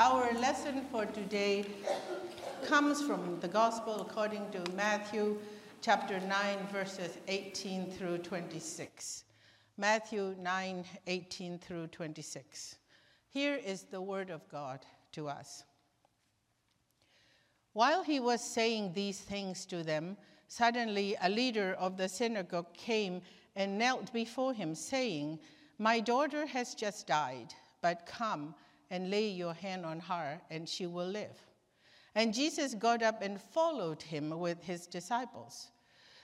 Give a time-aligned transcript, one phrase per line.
[0.00, 1.66] Our lesson for today
[2.64, 5.36] comes from the Gospel according to Matthew
[5.82, 9.24] chapter 9, verses 18 through 26.
[9.76, 12.76] Matthew 9, 18 through 26.
[13.28, 15.64] Here is the word of God to us.
[17.74, 20.16] While he was saying these things to them,
[20.48, 23.20] suddenly a leader of the synagogue came
[23.54, 25.40] and knelt before him, saying,
[25.78, 28.54] My daughter has just died, but come
[28.90, 31.40] and lay your hand on her, and she will live.
[32.14, 35.70] And Jesus got up and followed him with his disciples.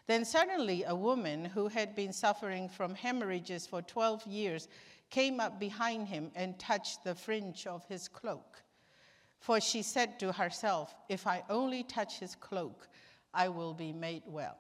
[0.07, 4.69] Then suddenly a woman who had been suffering from hemorrhages for 12 years
[5.11, 8.63] came up behind him and touched the fringe of his cloak.
[9.39, 12.89] For she said to herself, If I only touch his cloak,
[13.33, 14.57] I will be made well.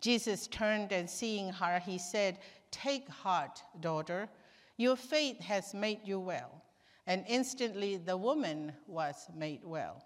[0.00, 2.38] Jesus turned and seeing her, he said,
[2.70, 4.28] Take heart, daughter,
[4.76, 6.61] your faith has made you well.
[7.06, 10.04] And instantly the woman was made well.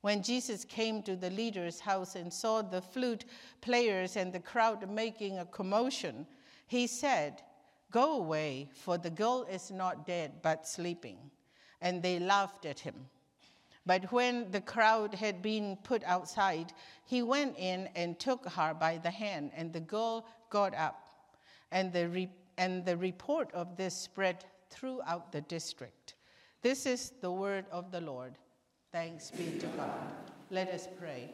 [0.00, 3.24] When Jesus came to the leader's house and saw the flute
[3.62, 6.26] players and the crowd making a commotion,
[6.66, 7.42] he said,
[7.90, 11.16] Go away, for the girl is not dead, but sleeping.
[11.80, 12.94] And they laughed at him.
[13.86, 16.72] But when the crowd had been put outside,
[17.04, 21.08] he went in and took her by the hand, and the girl got up.
[21.70, 26.13] And the, re- and the report of this spread throughout the district.
[26.64, 28.38] This is the word of the Lord.
[28.90, 30.00] Thanks be to God.
[30.50, 31.28] Let us pray.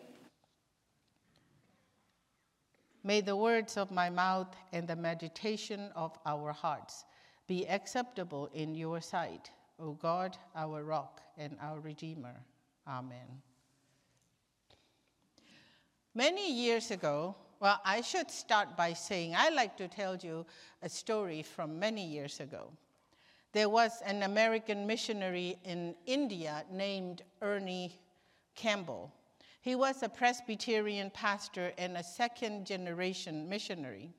[3.05, 7.05] May the words of my mouth and the meditation of our hearts
[7.47, 12.35] be acceptable in your sight, O God, our rock and our redeemer.
[12.89, 13.41] Amen.
[16.13, 20.45] Many years ago, well, I should start by saying I like to tell you
[20.83, 22.73] a story from many years ago.
[23.53, 27.99] There was an American missionary in India named Ernie
[28.55, 29.13] Campbell.
[29.61, 34.13] He was a Presbyterian pastor and a second generation missionary.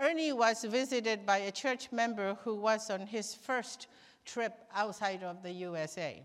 [0.00, 3.86] Ernie was visited by a church member who was on his first
[4.24, 6.22] trip outside of the USA.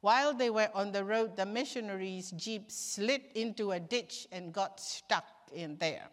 [0.00, 4.80] While they were on the road, the missionary's jeep slid into a ditch and got
[4.80, 6.08] stuck in there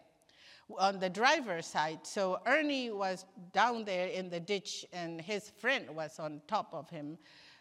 [0.78, 2.00] on the driver's side.
[2.02, 6.88] So Ernie was down there in the ditch, and his friend was on top of
[6.90, 7.18] him.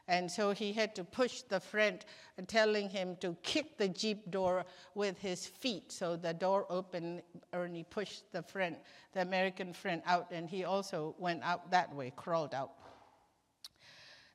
[0.08, 2.04] And so he had to push the friend,
[2.48, 4.66] telling him to kick the Jeep door
[4.96, 5.92] with his feet.
[5.94, 7.22] So the door opened,
[7.54, 8.76] Ernie pushed the friend,
[9.14, 12.72] the American friend, out, and he also went out that way, crawled out.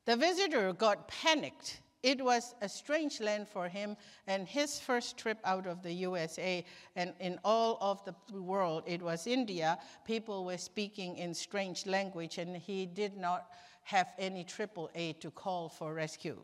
[0.07, 5.39] The visitor got panicked it was a strange land for him, and his first trip
[5.45, 6.65] out of the USA
[6.95, 9.79] and in all of the world, it was India.
[10.05, 13.49] People were speaking in strange language, and he did not
[13.83, 16.39] have any AAA to call for rescue.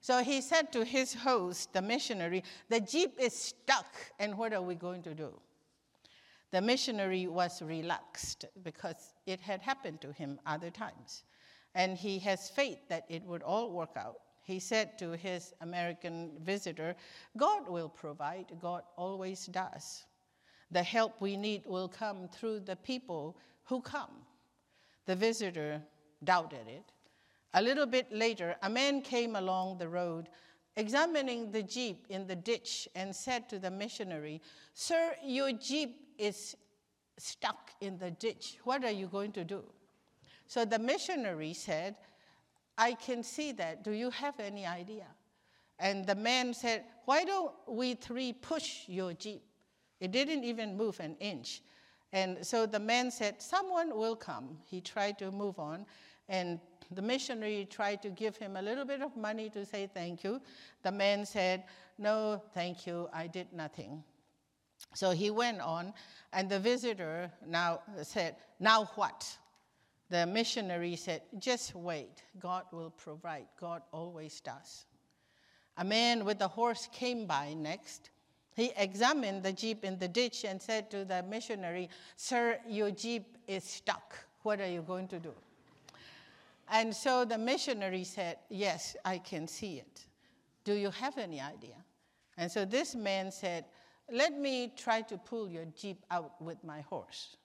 [0.00, 4.62] So he said to his host, the missionary, The jeep is stuck, and what are
[4.62, 5.38] we going to do?
[6.52, 11.24] The missionary was relaxed because it had happened to him other times
[11.74, 14.16] and he has faith that it would all work out.
[14.42, 16.96] He said to his American visitor,
[17.36, 20.04] God will provide, God always does.
[20.70, 24.10] The help we need will come through the people who come.
[25.06, 25.82] The visitor
[26.24, 26.92] doubted it.
[27.54, 30.28] A little bit later, a man came along the road
[30.76, 34.40] examining the jeep in the ditch and said to the missionary,
[34.74, 36.56] Sir, your jeep is
[37.18, 38.58] stuck in the ditch.
[38.64, 39.64] What are you going to do?
[40.50, 41.94] So the missionary said,
[42.76, 43.84] I can see that.
[43.84, 45.06] Do you have any idea?
[45.78, 49.44] And the man said, Why don't we three push your jeep?
[50.00, 51.62] It didn't even move an inch.
[52.12, 54.58] And so the man said, Someone will come.
[54.64, 55.86] He tried to move on,
[56.28, 56.58] and
[56.90, 60.40] the missionary tried to give him a little bit of money to say thank you.
[60.82, 61.62] The man said,
[61.96, 64.02] No, thank you, I did nothing.
[64.94, 65.94] So he went on,
[66.32, 69.38] and the visitor now said, Now what?
[70.10, 73.46] The missionary said, Just wait, God will provide.
[73.58, 74.84] God always does.
[75.78, 78.10] A man with a horse came by next.
[78.56, 83.38] He examined the jeep in the ditch and said to the missionary, Sir, your jeep
[83.46, 84.14] is stuck.
[84.42, 85.32] What are you going to do?
[86.68, 90.06] And so the missionary said, Yes, I can see it.
[90.64, 91.76] Do you have any idea?
[92.36, 93.64] And so this man said,
[94.10, 97.36] Let me try to pull your jeep out with my horse.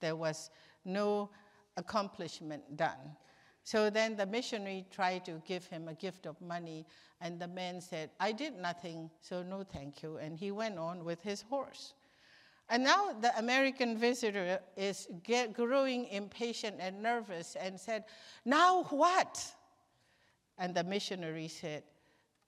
[0.00, 0.50] There was
[0.84, 1.30] no
[1.76, 3.16] accomplishment done.
[3.62, 6.86] So then the missionary tried to give him a gift of money,
[7.20, 10.18] and the man said, I did nothing, so no thank you.
[10.18, 11.94] And he went on with his horse.
[12.68, 18.04] And now the American visitor is get, growing impatient and nervous and said,
[18.44, 19.44] Now what?
[20.58, 21.84] And the missionary said,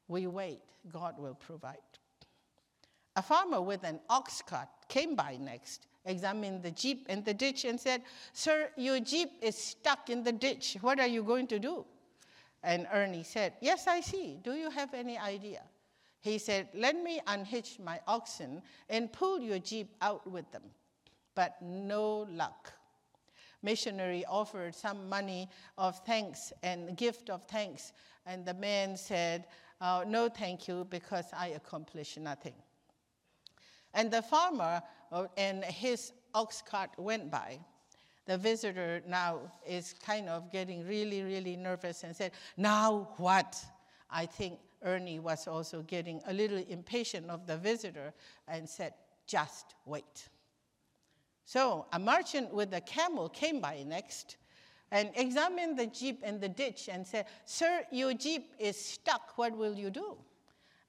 [0.09, 0.61] We wait,
[0.93, 1.77] God will provide.
[3.19, 7.65] A farmer with an ox cart came by next, examined the jeep in the ditch,
[7.65, 10.77] and said, Sir, your jeep is stuck in the ditch.
[10.83, 11.85] What are you going to do?
[12.63, 14.39] And Ernie said, Yes, I see.
[14.45, 15.63] Do you have any idea?
[16.21, 20.71] He said, Let me unhitch my oxen and pull your jeep out with them.
[21.35, 22.73] But no luck.
[23.65, 27.93] Missionary offered some money of thanks and gift of thanks,
[28.27, 29.47] and the man said,
[29.81, 32.55] uh, No, thank you, because I accomplished nothing.
[33.95, 37.59] And the farmer uh, and his ox cart went by.
[38.27, 43.57] The visitor now is kind of getting really, really nervous and said, Now what?
[44.11, 48.13] I think Ernie was also getting a little impatient of the visitor
[48.47, 48.93] and said,
[49.27, 50.29] Just wait.
[51.47, 54.37] So a merchant with a camel came by next
[54.91, 59.33] and examined the jeep in the ditch and said, Sir, your jeep is stuck.
[59.37, 60.19] What will you do?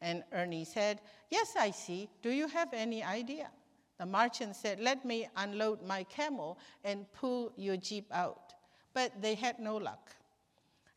[0.02, 2.10] And Ernie said, Yes, I see.
[2.22, 3.50] Do you have any idea?
[3.98, 8.54] The merchant said, Let me unload my camel and pull your jeep out.
[8.94, 10.12] But they had no luck.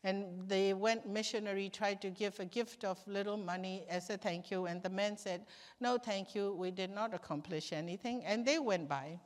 [0.05, 4.51] And they went missionary, tried to give a gift of little money as a thank
[4.51, 4.65] you.
[4.65, 5.45] And the man said,
[5.79, 8.23] No, thank you, we did not accomplish anything.
[8.25, 9.19] And they went by.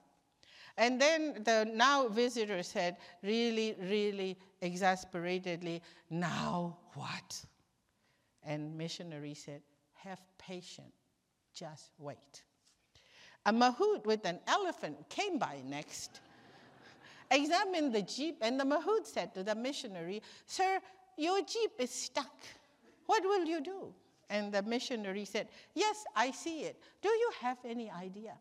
[0.77, 7.45] And then the now visitor said, really, really exasperatedly, Now what?
[8.47, 9.61] And missionary said,
[9.93, 10.95] Have patience,
[11.53, 12.41] just wait.
[13.45, 16.21] A mahout with an elephant came by next
[17.31, 20.79] examined the jeep, and the mahout said to the missionary, Sir,
[21.17, 22.35] your jeep is stuck.
[23.05, 23.93] What will you do?
[24.29, 26.81] And the missionary said, Yes, I see it.
[27.01, 28.33] Do you have any idea?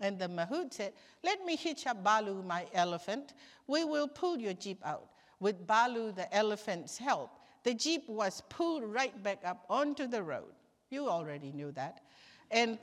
[0.00, 0.92] And the mahout said,
[1.22, 3.34] Let me hitch up Balu, my elephant.
[3.66, 5.08] We will pull your jeep out.
[5.38, 7.30] With Balu, the elephant's help,
[7.64, 10.52] the jeep was pulled right back up onto the road.
[10.90, 12.02] You already knew that.
[12.50, 12.78] And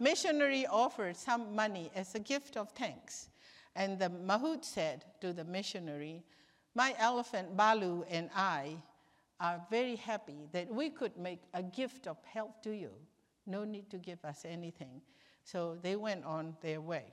[0.00, 3.28] missionary offered some money as a gift of thanks.
[3.76, 6.24] And the mahout said to the missionary,
[6.74, 8.76] My elephant Balu and I
[9.40, 12.90] are very happy that we could make a gift of help to you.
[13.46, 15.02] No need to give us anything.
[15.44, 17.04] So they went on their way.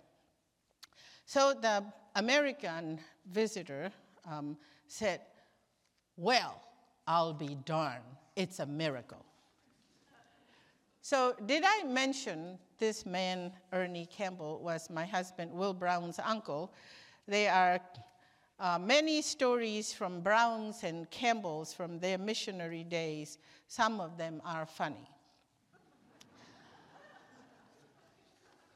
[1.25, 1.83] So the
[2.15, 2.99] American
[3.29, 3.91] visitor
[4.29, 5.21] um, said,
[6.15, 6.61] Well,
[7.07, 8.03] I'll be darned.
[8.35, 9.25] It's a miracle.
[11.01, 16.73] So, did I mention this man, Ernie Campbell, was my husband Will Brown's uncle?
[17.27, 17.79] There are
[18.59, 23.39] uh, many stories from Browns and Campbells from their missionary days.
[23.67, 25.09] Some of them are funny.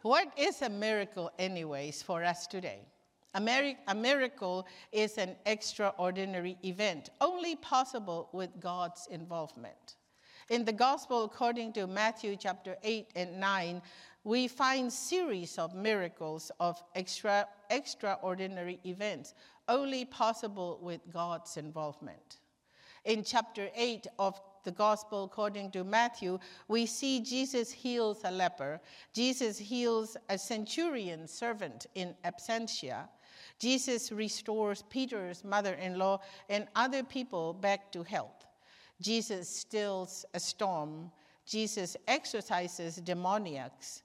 [0.01, 2.87] what is a miracle, anyways, for us today?
[3.35, 9.97] A, miracle is an extraordinary event, only possible with God's involvement.
[10.49, 13.81] In the Gospel according to Matthew chapter 8 and 9,
[14.23, 19.33] we find series of miracles of extra, extraordinary events,
[19.67, 22.39] only possible with God's involvement.
[23.03, 28.81] In chapter 8 of the Gospel according to Matthew, we see Jesus heals a leper.
[29.13, 33.07] Jesus heals a centurion servant in absentia.
[33.59, 38.45] Jesus restores Peter's mother in law and other people back to health.
[39.01, 41.11] Jesus stills a storm.
[41.45, 44.03] Jesus exorcises demoniacs.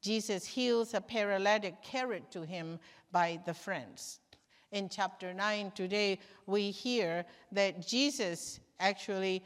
[0.00, 2.78] Jesus heals a paralytic carried to him
[3.12, 4.20] by the friends.
[4.72, 9.44] In chapter 9 today, we hear that Jesus actually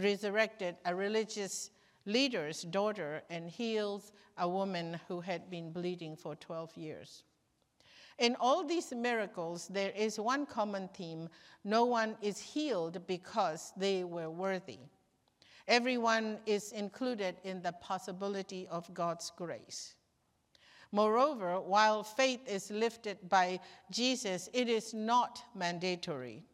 [0.00, 1.70] resurrected a religious
[2.04, 7.24] leader's daughter and heals a woman who had been bleeding for 12 years.
[8.18, 11.28] In all these miracles, there is one common theme
[11.64, 14.78] no one is healed because they were worthy.
[15.68, 19.96] Everyone is included in the possibility of God's grace.
[20.92, 23.58] Moreover, while faith is lifted by
[23.90, 26.44] Jesus, it is not mandatory.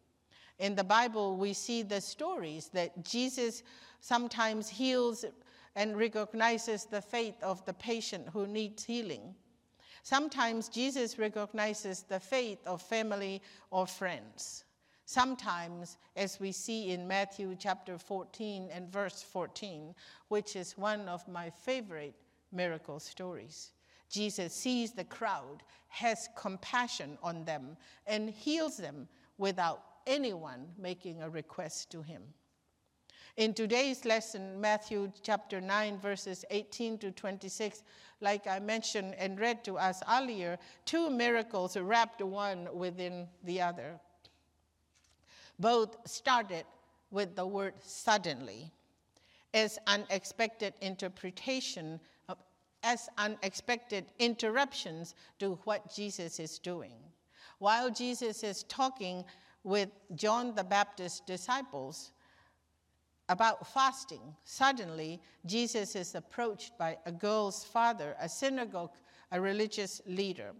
[0.59, 3.63] In the Bible, we see the stories that Jesus
[4.01, 5.25] sometimes heals
[5.77, 9.35] and recognizes the faith of the patient who needs healing.
[10.03, 13.41] Sometimes Jesus recognizes the faith of family
[13.71, 14.65] or friends.
[15.05, 19.95] Sometimes, as we see in Matthew chapter 14 and verse 14,
[20.29, 22.15] which is one of my favorite
[22.51, 23.73] miracle stories,
[24.11, 31.31] Jesus sees the crowd, has compassion on them, and heals them without anyone making a
[31.31, 32.23] request to him.
[33.39, 37.83] In today's lesson, Matthew chapter 9, verses 18 to 26,
[38.21, 43.99] like I mentioned and read to us earlier, two miracles wrapped one within the other.
[45.59, 46.65] Both started
[47.11, 48.71] with the word suddenly,
[49.55, 52.01] as unexpected interpretation,
[52.83, 56.97] as unexpected interruptions to what Jesus is doing.
[57.61, 59.25] While Jesus is talking
[59.65, 62.13] with John the Baptist's disciples,
[63.33, 68.91] about fasting, suddenly Jesus is approached by a girl's father, a synagogue,
[69.33, 70.53] a religious leader.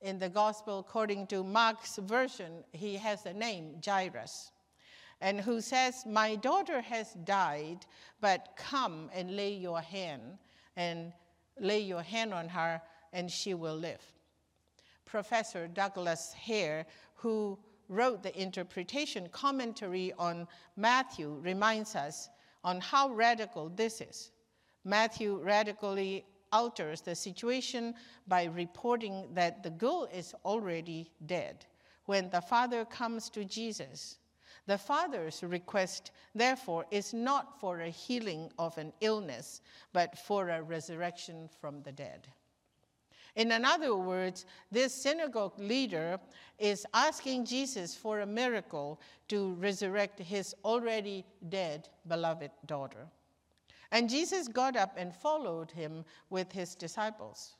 [0.00, 4.52] In the gospel, according to Mark's version, he has a name, Jairus,
[5.20, 7.84] and who says, My daughter has died,
[8.20, 10.38] but come and lay your hand
[10.76, 11.12] and
[11.58, 12.80] lay your hand on her,
[13.12, 14.02] and she will live.
[15.04, 22.28] Professor Douglas Hare, who wrote the interpretation commentary on Matthew reminds us
[22.62, 24.30] on how radical this is.
[24.84, 27.94] Matthew radically alters the situation
[28.28, 31.66] by reporting that the girl is already dead
[32.06, 34.18] when the father comes to Jesus.
[34.66, 39.60] The father's request, therefore, is not for a healing of an illness,
[39.92, 42.28] but for a resurrection from the dead.
[43.36, 46.20] In other words, this synagogue leader
[46.58, 53.08] is asking Jesus for a miracle to resurrect his already dead beloved daughter.
[53.90, 57.54] And Jesus got up and followed him with his disciples.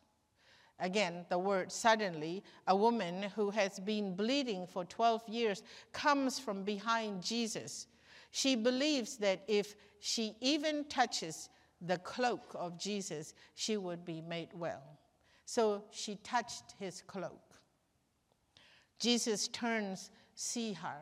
[0.80, 5.62] Again, the word suddenly, a woman who has been bleeding for 12 years
[5.92, 7.86] comes from behind Jesus.
[8.30, 11.48] She believes that if she even touches
[11.80, 14.82] the cloak of Jesus, she would be made well.
[15.44, 17.40] So she touched his cloak.
[18.98, 20.98] Jesus turns, see her,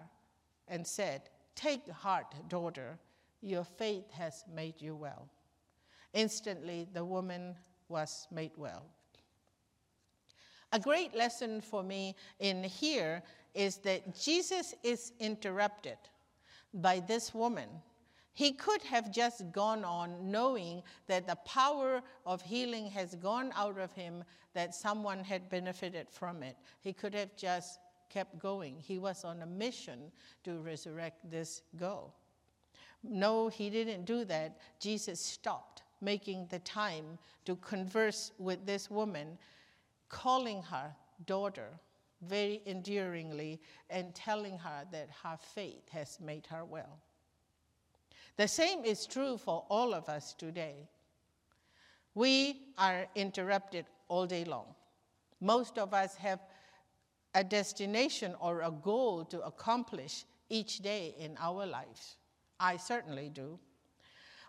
[0.69, 1.23] and said,
[1.55, 2.99] Take heart, daughter,
[3.41, 5.29] your faith has made you well.
[6.15, 7.57] Instantly, the woman
[7.89, 8.85] was made well.
[10.73, 13.23] A great lesson for me in here
[13.55, 15.99] is that Jesus is interrupted
[16.73, 17.69] by this woman
[18.35, 23.79] he could have just gone on knowing that the power of healing has gone out
[23.79, 24.25] of him,
[24.55, 26.57] that someone had benefited from it.
[26.81, 28.77] He could have just kept going.
[28.79, 30.13] He was on a mission
[30.45, 32.15] to resurrect this girl.
[33.03, 34.59] No, he didn't do that.
[34.81, 39.39] Jesus stopped making the time to converse with this woman,
[40.09, 40.95] calling her
[41.27, 41.69] daughter
[42.23, 43.61] very endearingly
[43.91, 46.99] and telling her that her faith has made her well.
[48.37, 50.89] The same is true for all of us today.
[52.15, 54.75] We are interrupted all day long.
[55.41, 56.41] Most of us have
[57.35, 62.17] a destination or a goal to accomplish each day in our lives.
[62.61, 63.59] I certainly do.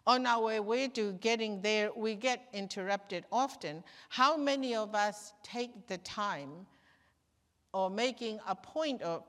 [0.05, 3.83] On our way to getting there, we get interrupted often.
[4.09, 6.67] How many of us take the time
[7.73, 9.23] or making a point of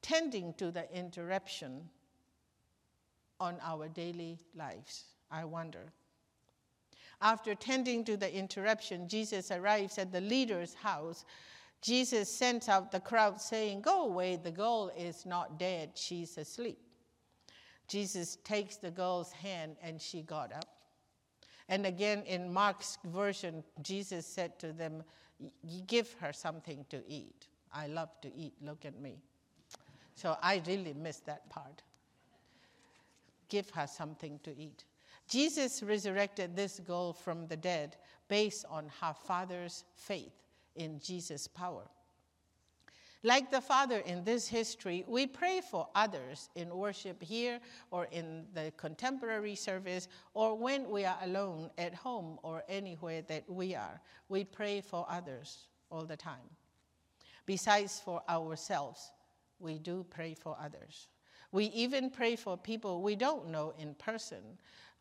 [0.00, 1.88] tending to the interruption
[3.42, 5.06] on our daily lives?
[5.30, 5.92] I wonder.
[7.20, 11.24] After tending to the interruption, Jesus arrives at the leader's house.
[11.80, 16.78] Jesus sends out the crowd saying, Go away, the girl is not dead, she's asleep.
[17.88, 20.68] Jesus takes the girl's hand and she got up.
[21.68, 25.02] And again, in Mark's version, Jesus said to them,
[25.88, 27.48] Give her something to eat.
[27.74, 29.18] I love to eat, look at me.
[30.14, 31.82] So I really missed that part
[33.52, 34.84] give her something to eat.
[35.28, 37.96] Jesus resurrected this girl from the dead
[38.28, 40.32] based on her father's faith
[40.74, 41.84] in Jesus' power.
[43.22, 48.46] Like the Father in this history, we pray for others in worship here or in
[48.54, 54.00] the contemporary service or when we are alone at home or anywhere that we are.
[54.28, 56.48] We pray for others all the time.
[57.44, 59.12] Besides for ourselves,
[59.60, 61.08] we do pray for others.
[61.52, 64.42] We even pray for people we don't know in person.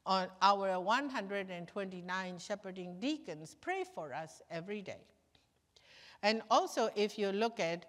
[0.05, 5.01] On our 129 shepherding deacons pray for us every day.
[6.23, 7.85] And also, if you look at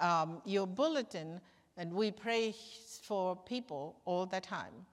[0.00, 1.40] um, your bulletin,
[1.76, 2.54] and we pray
[3.02, 4.86] for people all the time.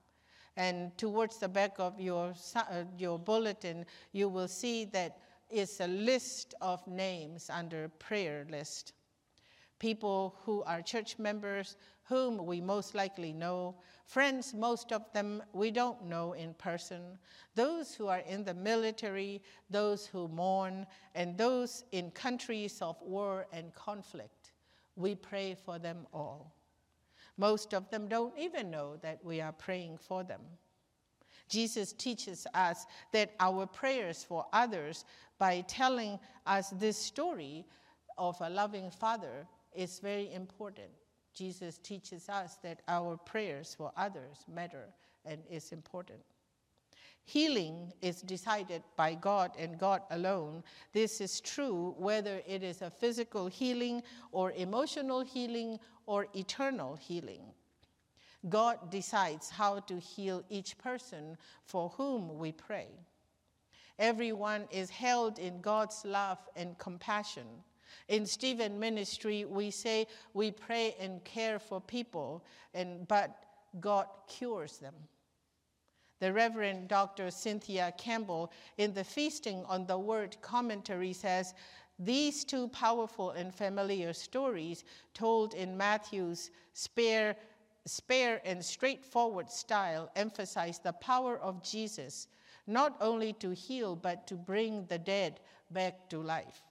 [0.56, 5.86] And towards the back of your, uh, your bulletin, you will see that it's a
[5.86, 8.92] list of names under prayer list.
[9.82, 13.74] People who are church members, whom we most likely know,
[14.06, 17.18] friends, most of them we don't know in person,
[17.56, 20.86] those who are in the military, those who mourn,
[21.16, 24.52] and those in countries of war and conflict.
[24.94, 26.54] We pray for them all.
[27.36, 30.42] Most of them don't even know that we are praying for them.
[31.48, 35.04] Jesus teaches us that our prayers for others
[35.40, 37.66] by telling us this story
[38.16, 40.90] of a loving father is very important.
[41.34, 44.88] Jesus teaches us that our prayers for others matter
[45.24, 46.20] and is important.
[47.24, 50.64] Healing is decided by God and God alone.
[50.92, 54.02] This is true whether it is a physical healing
[54.32, 57.42] or emotional healing or eternal healing.
[58.48, 62.88] God decides how to heal each person for whom we pray.
[63.98, 67.46] Everyone is held in God's love and compassion.
[68.08, 72.44] In Stephen Ministry, we say we pray and care for people,
[72.74, 73.44] and, but
[73.80, 74.94] God cures them.
[76.20, 77.30] The Reverend Dr.
[77.30, 81.54] Cynthia Campbell, in the Feasting on the Word commentary, says
[81.98, 84.84] these two powerful and familiar stories,
[85.14, 87.36] told in Matthew's spare,
[87.86, 92.28] spare and straightforward style, emphasize the power of Jesus,
[92.66, 96.62] not only to heal, but to bring the dead back to life.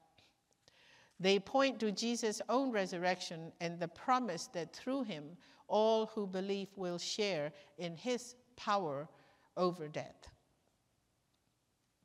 [1.22, 5.38] They point to Jesus' own resurrection and the promise that through him,
[5.68, 9.08] all who believe will share in his power
[9.56, 10.28] over death.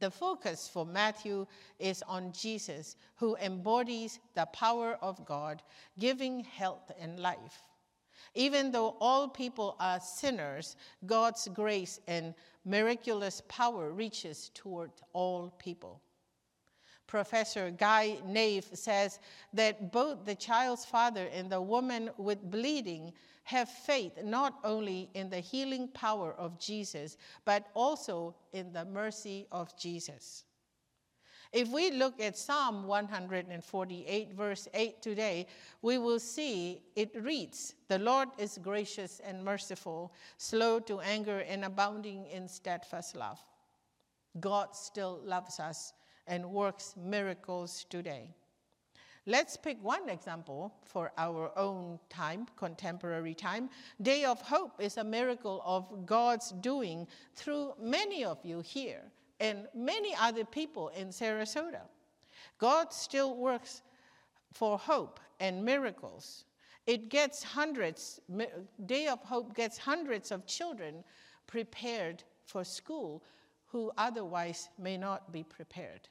[0.01, 1.47] The focus for Matthew
[1.79, 5.63] is on Jesus, who embodies the power of God,
[5.99, 7.65] giving health and life.
[8.35, 12.35] Even though all people are sinners, God's grace and
[12.67, 16.03] miraculous power reaches toward all people.
[17.07, 19.21] Professor Guy Nave says
[19.53, 23.13] that both the child's father and the woman with bleeding
[23.45, 29.47] have faith not only in the healing power of Jesus, but also in the mercy
[29.53, 30.45] of Jesus.
[31.53, 35.47] If we look at Psalm 148, verse 8 today,
[35.81, 41.65] we will see it reads The Lord is gracious and merciful, slow to anger, and
[41.65, 43.39] abounding in steadfast love.
[44.41, 45.93] God still loves us
[46.27, 48.35] and works miracles today.
[49.29, 53.71] Let's pick one example for our own time, contemporary time.
[54.01, 59.03] Day of Hope is a miracle of God's doing through many of you here
[59.41, 61.83] and many other people in Sarasota.
[62.59, 63.83] God still works
[64.53, 66.45] for hope and miracles.
[66.87, 68.21] It gets hundreds,
[68.87, 71.03] Day of Hope gets hundreds of children
[71.49, 73.25] prepared for school
[73.67, 76.09] who otherwise may not be prepared.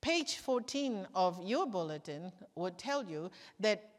[0.00, 3.30] Page 14 of your bulletin would tell you
[3.60, 3.90] that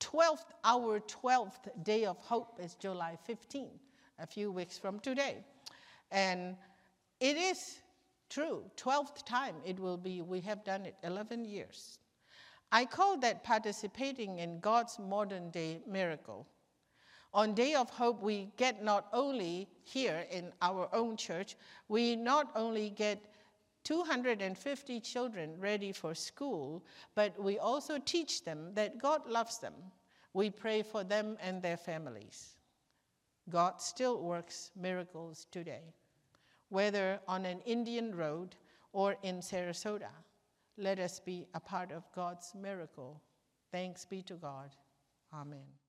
[0.00, 3.68] 12th, our 12th day of hope is July 15,
[4.18, 5.38] a few weeks from today.
[6.10, 6.56] And
[7.20, 7.78] it is
[8.28, 11.98] true, 12th time it will be, we have done it 11 years.
[12.70, 16.46] I call that participating in God's modern day miracle.
[17.32, 21.56] On Day of Hope, we get not only here in our own church,
[21.88, 23.33] we not only get
[23.84, 29.74] 250 children ready for school, but we also teach them that God loves them.
[30.32, 32.56] We pray for them and their families.
[33.50, 35.94] God still works miracles today,
[36.70, 38.56] whether on an Indian road
[38.92, 40.10] or in Sarasota.
[40.76, 43.20] Let us be a part of God's miracle.
[43.70, 44.70] Thanks be to God.
[45.32, 45.83] Amen.